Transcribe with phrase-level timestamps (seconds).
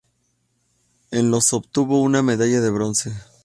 [1.11, 3.13] En los obtuvo una medalla de bronce.